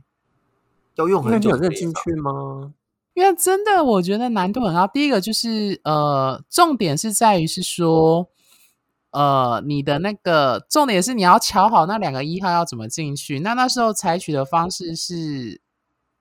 [0.96, 2.72] 要用很久你有认进去吗？
[3.16, 4.88] 因为真的我觉得难度很高。
[4.88, 8.30] 第一个就是呃，重点是在于是说。
[9.12, 13.40] 呃，你的那个重点是你要瞧好那两个一号要怎么进去。
[13.40, 15.60] 那那时候采取的方式是，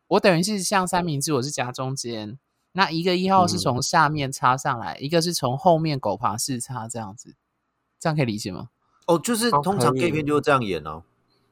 [0.08, 2.38] 我等于是像三明治，我是夹中间，
[2.72, 7.34] 那一个一号是嗯从下面插上来，一个是从后面狗爬式插，这样子，
[8.00, 8.70] 这样可以理解吗？
[9.06, 11.02] 哦，就是哦通常可 gay 片就是这样演哦。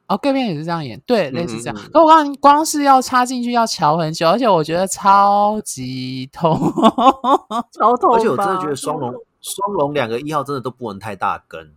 [0.07, 1.75] 哦，盖片也是这样演，对，类似这样。
[1.75, 6.57] 嗯嗯嗯可我告诉你，光是要插进去要瞧很久，而且我觉得超级痛。
[7.77, 11.73] 超痛而且我真的吧觉得双龙双龙两个一号真的都不能太大根，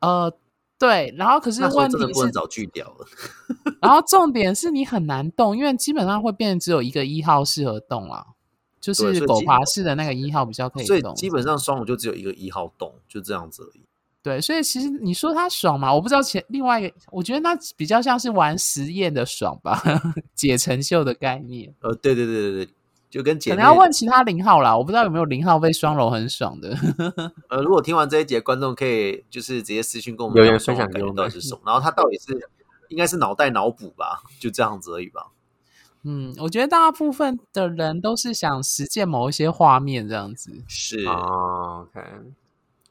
[0.00, 0.32] 呃，
[0.78, 2.30] 对，然后可是问题是。
[3.80, 8.26] 然后重点是你很难动，因为基本上会变成只有一个一号适合动啦，
[8.80, 11.00] 就是狗爬式的那个一号比较可以动。
[11.00, 13.82] 所以基本上双五就只有一个一号动，就这样子而已。
[14.22, 15.94] 对，所以其实你说它爽嘛？
[15.94, 19.80] 我不知道前另外一个，我觉得那比较像是玩实验的爽吧，
[20.34, 21.72] 解成秀的概念。
[21.80, 22.74] 呃，对对对对对，
[23.08, 26.76] 就跟姐妹可能要问其他零号啦，我不知道有没有零号被双楼很爽的。
[27.48, 32.50] 呃，如果听完这一节，观众可以就是直接私信跟我们留言分享感觉分享给我们到底是 什么，然后他到底是
[32.88, 35.28] 应该是脑袋脑补吧，就这样子而已吧。
[36.02, 40.62] 嗯，我觉得大部分的人都是想实践某一些画面这样子。
[40.68, 42.06] 是，哦，OK，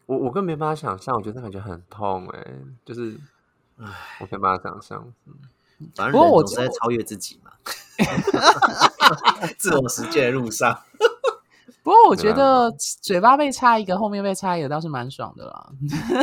[0.06, 2.46] 我我更没办法想象，我觉得那感觉很痛哎、
[2.84, 3.18] 就是，
[3.78, 3.86] 唉，
[4.20, 5.14] 我没办法想象。
[5.28, 5.34] 嗯
[5.94, 7.45] 反正不过我人总是在超越自己嘛，
[9.58, 10.82] 自我实践的路上。
[11.84, 15.70] 不过我觉得嘴巴被插一个，后面被插一个倒是蛮爽的啦。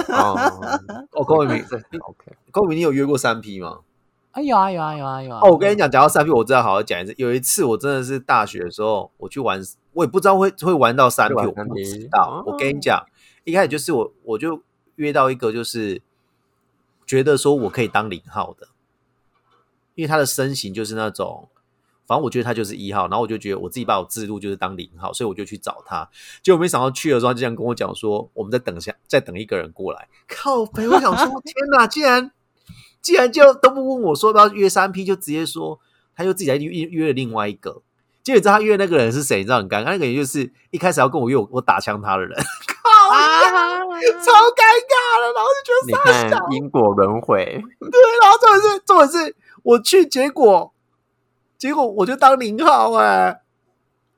[0.08, 3.78] 哦，哦，高伟明，这 OK，郭伟明，你有约过三 P 吗？
[4.32, 5.40] 啊，有啊有啊有啊有啊！
[5.40, 7.14] 哦，我跟你讲，讲到三 P，我真的好好讲一次。
[7.16, 12.42] 有一次，我真的是大学的时候，我去玩，我也不知道会会玩到三 P，我不 3P 知道。
[12.46, 13.06] 我跟你讲，
[13.44, 14.62] 一开始就是我，我就
[14.96, 16.02] 约到一个，就是
[17.06, 18.66] 觉得说我可以当零号的，
[19.94, 21.48] 因为他的身形就是那种，
[22.12, 26.06] 反正我觉得他就是一号，然后我就觉得我自己把我自录就是当零号，所以我就去找他。
[26.42, 30.06] 结果没想到去的时候，他就这样跟我讲说，我们在等下，再等一个人过来。
[30.28, 32.30] 靠北，我想说，天哪，竟然
[33.00, 35.80] 竟然就都不问我说要不要约三 P，就直接说
[36.14, 37.80] 他就自己来约约了另外一个。
[38.22, 39.38] 结果你知道他约的那个人是谁？
[39.38, 42.36] 你知道很尴尬，那个人就是一开始要跟我约我我打枪他的人，
[42.68, 45.32] 靠，啊，超尴尬的。
[45.34, 47.44] 然后就觉得你看因果轮回，
[47.80, 50.72] 对，然后重点是重点是我去，结果
[51.62, 53.40] 结果我就当零号哎、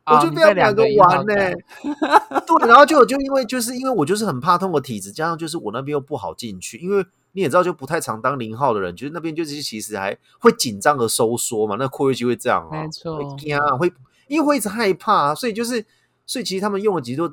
[0.07, 1.55] 我就你被两个玩呢、干。
[2.47, 13.19] 对，然后就就因为就是因为我就是很怕痛的体质，加上就是我那边又不好进去，因为你也知道，就不太常当零号的人，就是那边就是其实还会紧张和收缩嘛，那括约肌会这样啊，没错。
[13.19, 13.93] 会惊啊，会
[14.29, 15.85] 因为会一直害怕、啊，所以就是
[16.25, 17.29] 所以其实他们用的其实都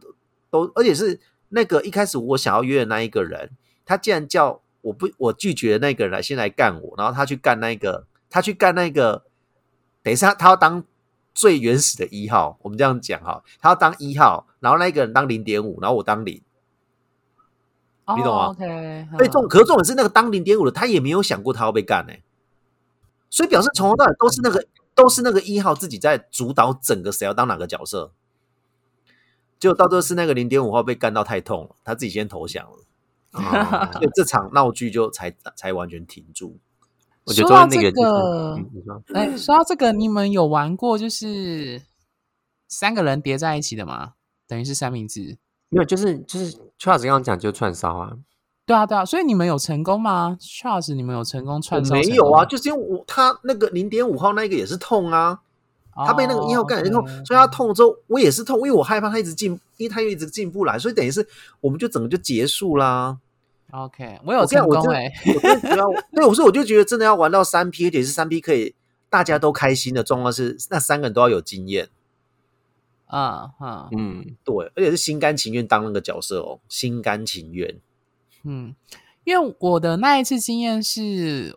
[0.50, 3.52] 都，而且是那个一开始我想要约的那一个人，
[3.86, 9.24] 他竟然叫我不我拒绝的那个人来先来干我，然后他去干那个他去干那个，
[10.04, 10.84] 等一下他要当
[11.34, 16.42] 最原始的一号，我们这样讲哈，他要当一号，然后那一个人当零点五，然后我当零。
[18.18, 22.14] 你懂吗哦？OK，所以重，可是重点是那个当零点五的，他也没有想过他要被干呢、
[23.30, 28.12] 所以表示从头到尾都是那个都是那个一号自己在主导整个谁要当哪个角色，
[29.60, 32.78] 结果到最后是那个零点五号被干到太痛了，他自己先投降了，
[33.40, 36.60] 哦所以这场闹剧就才才完全停住。
[37.26, 38.58] 我觉得说到这个
[39.14, 41.82] 哎，说到这个，你们有玩过就是
[42.68, 44.14] 三个人叠在一起的吗？
[44.48, 45.38] 等于是三明治。
[45.70, 48.12] 没有，就是就是 Charles 刚刚讲就串烧啊，
[48.66, 51.96] 对啊，对啊，所以你们有成功吗？Charles，你们有成功我串烧？
[51.96, 55.40] 没有啊，，就是因为我他那个零点五号那个也是痛啊，
[55.96, 61.26] 他被那个一号干也是痛，哦，OK 所以他痛了之后我也是痛，因为我害怕他一直进，因为他又一直进不来，所以等于是
[61.62, 63.20] 我们就整个就结束啦。
[63.72, 68.76] OK，我有我跟你讲我真的成功哎、我真的觉， 对，我说我就觉得真的要玩到三 P，而且是三 P 可以
[69.10, 71.90] 大家都开心的状况是，那三个人都要有经验，
[73.12, 77.80] 嗯嗯嗯，对，而且是心甘情愿当那个角色哦，心甘情愿。
[78.44, 78.76] 嗯，
[79.24, 81.56] 因为我的那一次经验是，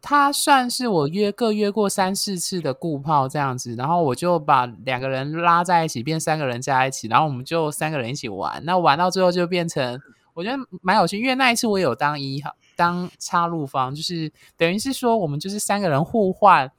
[0.00, 8.64] 他算是我约各约过三四次的顾炮这样子，然后我就把两个人拉在一起，变三个人加在一起，然后我们就三个人一起玩。
[8.64, 10.00] 那玩到最后就变成，
[10.34, 16.70] 我觉得蛮有趣，因为那一次我有当一号，当插入方，就是等于是说我们就是三个人互换。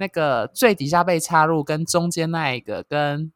[0.00, 3.32] 那个最底下被插入，跟中间那一个，跟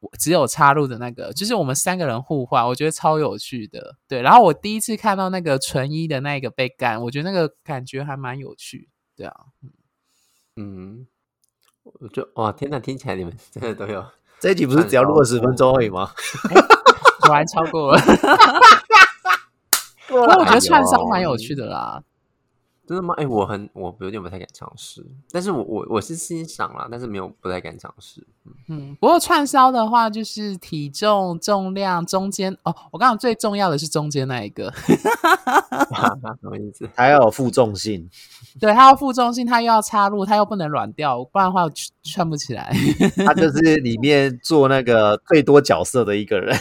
[0.00, 3.96] 我只有插入的那个，就是我们三个人互换，我觉得超有趣的。
[4.06, 8.90] 对，然后我第一次看到那个纯一的那个被干，我觉得那个感觉还蛮有趣。
[9.16, 9.34] 对啊，
[10.56, 11.06] 嗯，
[11.82, 14.04] 我就哇，天哪，听起来你们真的都有，
[14.38, 16.12] 这一集不是只要录二十分钟而已吗？
[17.28, 18.00] 果然超过了。
[20.08, 22.02] 不过我觉得串烧蛮有趣的啦。
[22.86, 23.12] 真的吗？
[23.18, 28.26] 哎、我很我有点不太敢尝试，但是我我我是欣赏啦，但是没有不太敢尝试。
[28.68, 32.74] 嗯，不过串烧的话，就是体重、重量中间哦。
[32.90, 34.72] 我刚刚最重要的是中间那一个
[36.40, 36.88] 什么意思？
[36.96, 38.08] 还要有负重性。
[38.58, 42.74] 对，它要负重性，它又要插入，它又不能软掉，不然的话串串不起来。
[43.26, 46.58] 他就是里面做那个最多角色的一个人。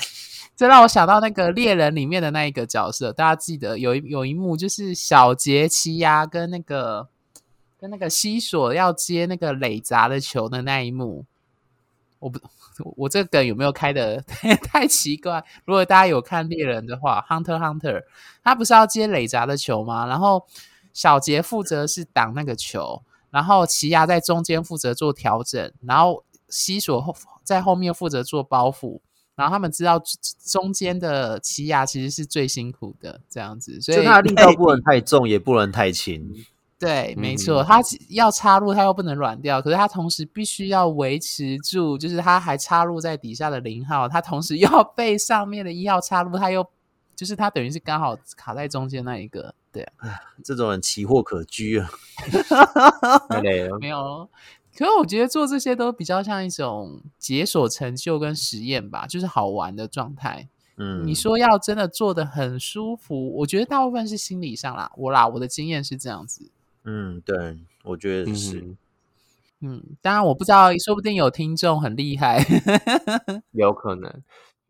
[0.58, 7.08] 这让我想到那个猎人里面的那一个角色，大家记得有一有一幕就是小杰奇亚跟那个
[7.80, 11.26] 跟那个西索要接那个垒砸的球的那一幕。
[12.17, 12.39] 我不，
[12.96, 15.46] 我这个梗有没有开的太太奇怪？
[15.63, 18.00] 如果大家有看猎人的话，《Hunter Hunter》，
[18.43, 20.08] 他不是要接垒砸的球吗？
[20.08, 20.43] 然后
[20.91, 29.00] 小杰负责是挡那个球，然后奇亚在中间负责做调整，然后西索后在后面负责做包袱。
[29.38, 30.02] 然后他们知道
[30.52, 36.34] 中间的奇亚其实是最辛苦的，这样子，所以就它的力道不能太重，也不能太轻。
[36.80, 46.65] 对，没嗯错，它要插入，它又不能软掉，可是它同时必须要维持住，就是它还插入在底下的零号，它同时又要被上面的一号插入，它又
[47.15, 51.89] 就是它等于是刚好卡在中间那一个，对啊，这种人奇货可居啊。
[53.80, 54.30] 没有。
[54.78, 60.48] 可是我觉得做这些都比较像一种解锁成就跟实验吧，就是好玩的状态。
[60.76, 66.52] 嗯，你说要真的做的很舒服，我觉得大部分是心理上啦，我啦，我的经验是这样子。
[66.84, 68.60] 嗯，对，我觉得是。
[68.60, 68.78] 嗯，
[69.62, 72.46] 嗯，当然我不知道，说不定有听众很厉害。
[73.54, 74.22] 有可能，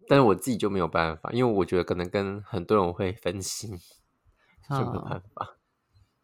[0.07, 3.77] 但是我自己就没有办法，因为我觉得可能跟很多人会分心，
[4.69, 5.57] 就没有嗯办法。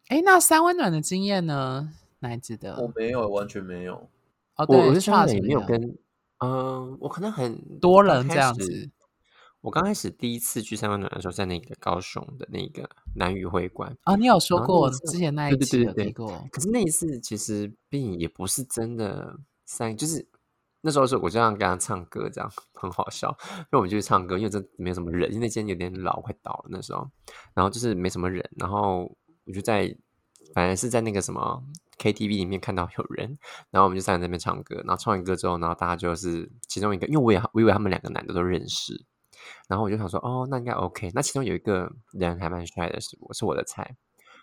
[0.08, 1.92] 哎，那三温暖的经验呢？
[2.28, 2.76] 哪知道？
[2.80, 4.08] 我没有，完全没有。
[4.56, 5.98] 哦，对，我我是说 Charles 也没有有跟，
[6.38, 8.90] 嗯、我可能很多人这样子。
[9.60, 20.28] 我刚开始第一次去三温暖的时候，在那个高雄的那个南屿会馆，啊，你有说过然后那一次之前那一对对对对可是那一次其实并也不是真的三，就是
[20.82, 23.34] 那时候是我这样跟他唱歌，这样很好笑。
[23.56, 27.08] 因为我们就去唱歌，因为这没有什么人，因为那间有点老，快倒了那时候，
[27.54, 29.10] 然后就是没什么人，然后
[29.46, 29.96] 我就在，
[30.52, 31.64] 反正是在那个什么
[31.98, 33.38] KTV 里面看到有人，
[33.70, 39.04] 然后我们就站在那边唱歌，然后唱完歌之后，然后大家就是其中一个，因为我也我以为他们两个男的都认识，
[39.68, 41.10] 然后我就想说，哦，那应该 OK。
[41.14, 43.96] 那其中有一个人还蛮帅的，是我是我的菜。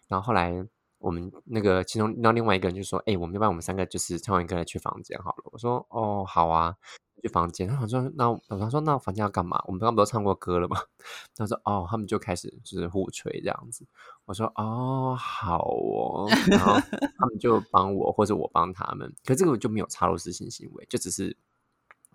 [0.07, 0.53] 然后后来
[0.97, 5.43] 我们那个其中，那另外一个人就说，哎、我们要不然我们三个就是唱完歌来去房间好了。
[5.51, 6.75] 我说，哦，好啊，
[7.21, 7.67] 去房间。
[7.67, 9.63] 他说，那我他说那房间要干嘛？
[9.65, 10.77] 我们刚刚不都唱过歌了吗？
[11.35, 13.87] 他说，哦，他们就开始就是互吹这样子。
[14.31, 16.27] 我说，哦，好哦。
[16.47, 16.79] 然后
[17.17, 19.13] 他们就帮我，或者我帮他们。
[19.25, 21.35] 可这个就没有插入私信行为，就只是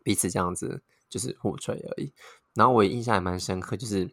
[0.02, 2.12] 彼此这样子就是互吹而已。
[2.54, 4.10] 然后我印象还蛮深刻，就是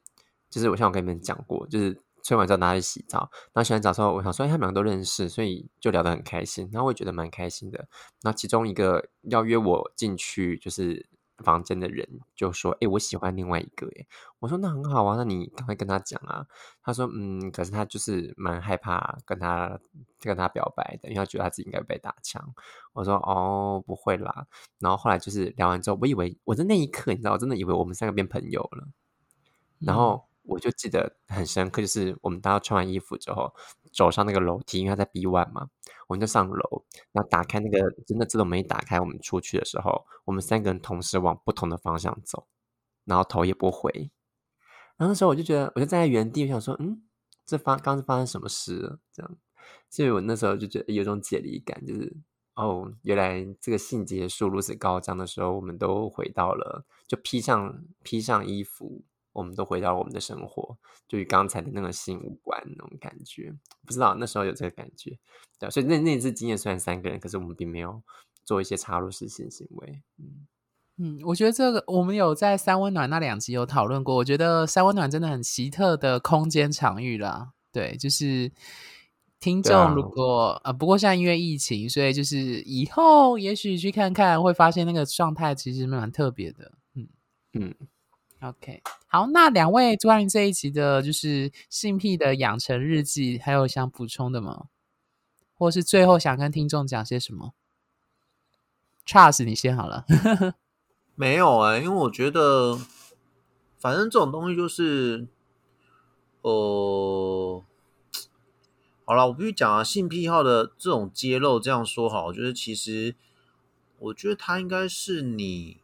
[0.49, 6.69] 就是我像我跟你们讲过，就是吹完之后大家去洗澡，然后洗完澡之后，我想说，哎，他们两个都认识，所以就聊得很开心。
[6.73, 7.87] 然后我也觉得蛮开心的。
[8.21, 14.05] 然后其中一个要约我进去就是房间的人就说，哎，我喜欢另外一个，哎，
[14.39, 16.45] 我说那很好啊，那你赶快跟他讲啊。
[16.83, 19.79] 他说，嗯，可是他就是蛮害怕跟他
[20.19, 22.53] 跟他表白的，因为他觉得他自己应该被打枪。
[22.93, 24.45] 我说，哦，不会啦。
[24.79, 28.87] 然后后来就是聊完之后，我以为我在那一刻，你知道，我真的以为我们三个变朋友了。
[29.79, 33.53] 然嗯后我就记得很深刻，就是我们大家穿完衣服之后，
[33.93, 35.69] 走上那个楼梯，因为他在 B one 嘛，
[36.07, 42.47] 我们就上楼，然后打开那个真的自动门一打开，我们出去的时候，我们三个人同时往不同的方向走，
[43.05, 44.11] 然后头也不回。
[44.97, 47.03] 然后那时候我就觉得，我就站在原地，我想说，嗯，
[47.45, 48.99] 这发刚是发生什么事？
[49.11, 49.37] 这样，
[49.89, 52.15] 所以我那时候就觉得有种解离感，就是
[52.55, 59.03] 哦，原来这个性结束如此高涨的时候，我们都回到了，就披上披上衣服，
[59.33, 63.53] 我们都回到我们的生活，就与刚才的那个性无关那种感觉。
[63.85, 65.17] 不知道那时候有这个感觉，
[65.59, 68.01] 对啊、所以那那次经验虽然三个人，可是我们并没有
[68.45, 70.01] 做一些插入式性行为。
[70.19, 70.47] 嗯，
[70.97, 74.15] 嗯，我觉得这个我们有在三温暖那两集有讨论过。
[74.15, 77.53] 我觉得三温暖真的很奇特的空间场域啦。
[77.71, 78.51] 对，就是
[79.39, 86.71] 听众如果、呃，不过现在因为疫情，所以就是以后也许去看看，会发现那个状态其实蛮特别的。
[86.93, 87.07] 嗯
[87.53, 87.75] 嗯
[88.43, 94.65] ，OK，好，那两位关于这一集的就是性癖的养成日记，还有想补充的吗？
[95.55, 97.53] 或是最后想跟听众讲些什么
[99.05, 100.05] ？Charles，你先好了。
[101.15, 102.79] 没有哎、因为我觉得，
[103.77, 105.27] 反正这种东西就是，
[106.41, 107.63] 呃，
[109.05, 113.15] 好了，我必须讲啊，性癖好的这种揭露，这样说好，就是其实
[113.99, 115.82] 我觉得它应该是你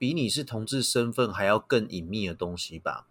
[0.00, 3.06] 比你是同志身份还要更隐秘的东西吧。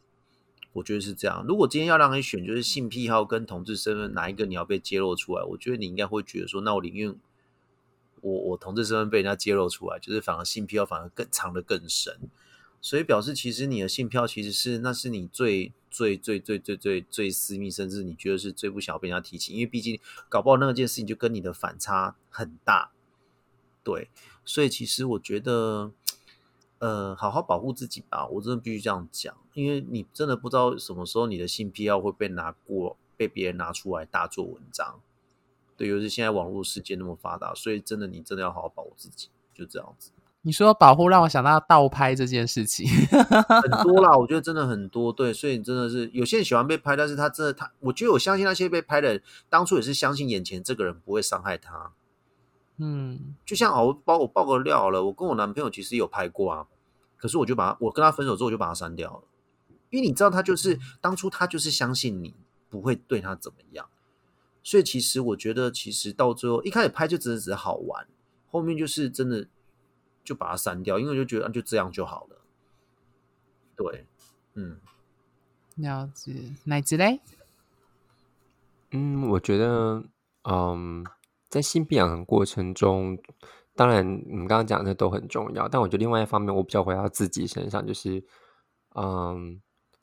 [0.74, 1.46] 我觉得是这样。
[1.48, 7.16] 如果今天要让你选，就是性癖好跟同志身份哪一个你要被揭露出来，我觉得你应该会觉得说，那我宁愿
[8.22, 12.18] 我我同志身份被人家揭露出来，就是反而性癖好反而更藏得更深。
[12.82, 22.92] 所以表示其实你的性癖好其实是那是你最最最最最最最私密，甚至你觉得是最不想要被人家提起，因为毕竟搞不好那件事情就跟你的反差很大。
[23.84, 24.10] 对，
[24.44, 25.92] 所以其实我觉得。
[26.80, 35.00] 呃，好好保护自己吧，我真的必须这样讲，因为你真的不知道什么时候你的性癖好会被拿过，被别人拿出来大做文章。
[35.76, 40.12] 对，尤其现在网络世界那么发达，所以真的你真的要好好保护自己，就这样子。
[40.42, 45.12] 你说保护让我想到倒拍这件事情，很多啦，我觉得真的很多。
[45.14, 51.92] 对，所以你真的是有些人喜欢被拍，但是他真的他，我觉得我相信那些被拍的人当初也是相信眼前这个人不会伤害他。
[52.82, 56.66] 嗯，就像我爆我爆个料了，我跟我男朋友其实有拍过啊，
[57.18, 59.24] 可是我就把他，我跟他分手之后我就把他删掉了，
[59.90, 62.34] 因为你知道他就是当初他就是相信你
[62.70, 63.90] 不会对他怎么样，
[64.64, 68.08] 所以其实我觉得其实到最后一开始拍就只是只是好玩，
[68.50, 69.46] 后面就是真的
[70.24, 72.38] 就把它删掉，因为我就觉得就这样就好了。
[73.76, 74.06] 对，
[74.54, 74.80] 嗯，
[75.76, 77.20] 了解，哪子嘞？
[78.92, 80.02] 嗯，我觉得，
[80.44, 81.06] 嗯。
[81.50, 83.18] 在性病养的过程中，
[83.76, 88.24] 当然你们刚刚讲的都很重要，但我觉得另外一方面，我比较回到自己身上，就是，
[88.95, 89.60] 嗯，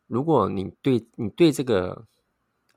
[0.06, 2.06] 如果你对你对这个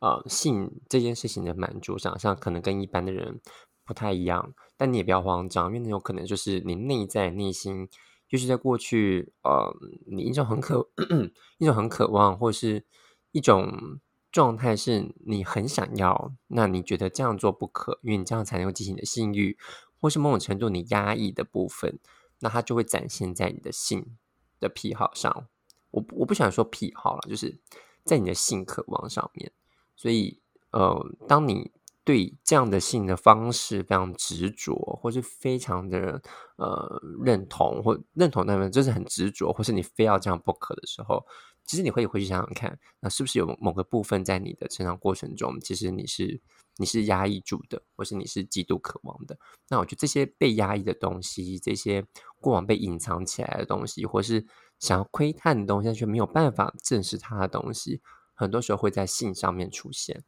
[0.01, 3.41] 呃性这件事情的满足想象，可能跟一般的人
[3.83, 7.89] 不太一样，但你也不要慌张，因为那有可能就是你内在内心，
[8.27, 9.73] 就是在过去，呃，
[10.05, 10.87] 你一种很渴
[11.57, 12.85] 一种很渴望，或者是
[13.31, 13.99] 一种。
[14.31, 19.57] 状态是你很想要，那你觉得这样做不可，因为你这样才能够激起你的性欲，
[19.99, 21.99] 或是某种程度你压抑的部分，
[22.39, 24.17] 那它就会展现在你的性
[24.59, 25.47] 的癖好上。
[25.91, 27.59] 我我不想说癖好了，就是
[28.03, 29.51] 在你的性渴望上面。
[29.95, 30.39] 所以，
[30.71, 31.71] 呃，当你
[32.03, 36.21] 对这样的性的方式非常执着，或是非常的
[36.57, 41.25] 呃认同或认同那边就是很执着，或是你非要这样不可的时候。
[41.69, 46.41] 其实你会回去想想看，那是不是有某个部分在你的成长过程中，其实你是
[46.77, 49.37] 你是压抑住的，或是你是极度渴望的？
[49.67, 52.03] 那我觉得这些被压抑的东西，这些
[52.41, 54.43] 过往被隐藏起来的东西，或是
[54.79, 58.01] 想要窥探的东西，但却没有办法正视它的东西，
[58.33, 60.23] 很多时候会在性上面出现。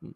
[0.00, 0.14] 嗯。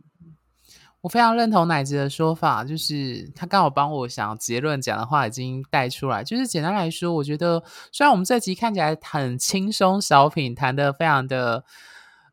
[1.04, 6.24] 我非常认同奶子的说法，就是他刚好帮我想结论讲的话已经带出来。
[6.24, 11.62] 就是简单来说，我觉得虽然我们这集看起来很轻松，小品谈的非常的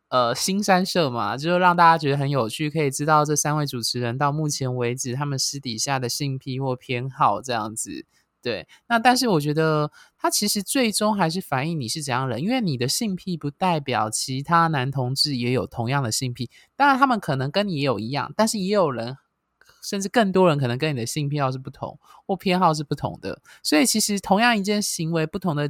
[0.08, 8.06] 呃新山社嘛，就是让大家觉得很有趣，可以知道这三位主持人到目前为止他们私底下的性癖或偏好这样子。
[8.42, 19.16] 对，那但是我觉得他其实最终还是反映你是怎样人，因为你的性癖不代表其他男同志也有同样的性癖，当然他们可能跟你也有一样，但是也有人
[19.84, 25.70] 甚至更多人可能跟你的性癖好是不同或偏好是不同的，所以其实同样一件行为不同的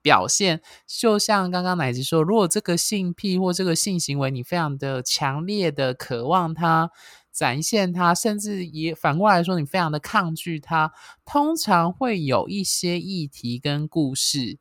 [0.00, 6.92] 表现，就像刚刚奶子说，如果这个性癖或这个性行为你非常的强烈的渴望它。
[7.32, 10.92] 展现它，甚至也反过来说，你非常的抗拒它，
[11.24, 14.58] 通常会有一些议题跟故事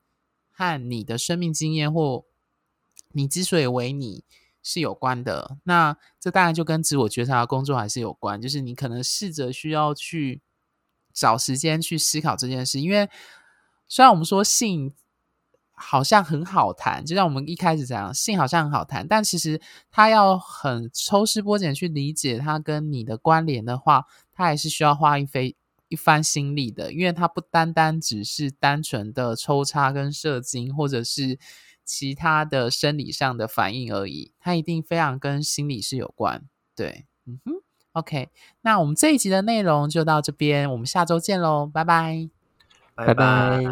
[0.52, 2.26] 和你的生命经验或
[3.12, 4.24] 你之所以为你
[4.62, 5.58] 是有关的。
[5.64, 10.42] 那这当然就跟自我觉察的工作还是有关，就是你可能试着需要去
[11.14, 13.10] 找时间去思考这件事，因为
[13.88, 14.94] 虽然我们说性。
[15.82, 25.54] 好像很好谈，就像我们一开始讲，性好像很好谈，但其实他要很抽丝剥茧去理解它跟你的关联的话，他还是需要花一番
[25.88, 31.40] 一番心力的，因为它不单单只是单纯的抽插跟射精，或者是
[31.84, 36.44] 其他的生理上的反应而已，它一定非常跟心理是有关。
[36.76, 37.54] 对，嗯哼
[37.94, 38.30] ，OK，
[38.62, 42.30] 那我们这一集的内容就到这边，我们下周见喽，拜拜，
[42.94, 43.64] 拜拜。